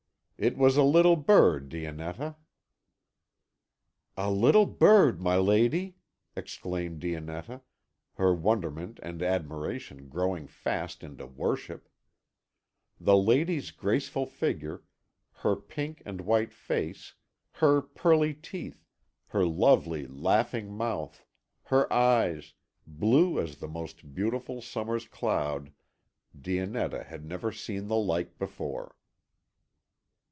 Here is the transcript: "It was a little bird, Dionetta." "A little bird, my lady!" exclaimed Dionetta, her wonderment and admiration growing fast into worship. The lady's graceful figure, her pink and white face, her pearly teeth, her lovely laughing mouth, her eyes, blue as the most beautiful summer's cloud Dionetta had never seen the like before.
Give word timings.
"It 0.43 0.57
was 0.57 0.75
a 0.75 0.81
little 0.81 1.17
bird, 1.17 1.69
Dionetta." 1.69 2.35
"A 4.17 4.31
little 4.31 4.65
bird, 4.65 5.21
my 5.21 5.35
lady!" 5.37 5.97
exclaimed 6.35 6.99
Dionetta, 7.01 7.61
her 8.15 8.33
wonderment 8.33 8.99
and 9.03 9.21
admiration 9.21 10.09
growing 10.09 10.47
fast 10.47 11.03
into 11.03 11.27
worship. 11.27 11.87
The 12.99 13.15
lady's 13.15 13.69
graceful 13.69 14.25
figure, 14.25 14.81
her 15.33 15.55
pink 15.55 16.01
and 16.07 16.21
white 16.21 16.55
face, 16.55 17.13
her 17.51 17.79
pearly 17.79 18.33
teeth, 18.33 18.83
her 19.27 19.45
lovely 19.45 20.07
laughing 20.07 20.73
mouth, 20.75 21.23
her 21.65 21.85
eyes, 21.93 22.55
blue 22.87 23.39
as 23.39 23.57
the 23.57 23.67
most 23.67 24.15
beautiful 24.15 24.59
summer's 24.63 25.07
cloud 25.07 25.71
Dionetta 26.35 27.03
had 27.03 27.25
never 27.25 27.51
seen 27.51 27.89
the 27.89 27.95
like 27.95 28.39
before. 28.39 28.95